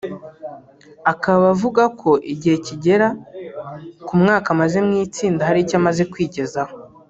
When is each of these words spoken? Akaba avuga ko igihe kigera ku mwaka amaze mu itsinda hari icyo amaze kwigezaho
Akaba 1.11 1.43
avuga 1.55 1.83
ko 1.99 2.09
igihe 2.33 2.57
kigera 2.65 3.07
ku 4.05 4.13
mwaka 4.21 4.47
amaze 4.55 4.77
mu 4.87 4.93
itsinda 5.05 5.41
hari 5.47 5.59
icyo 5.63 5.75
amaze 5.81 6.01
kwigezaho 6.11 6.73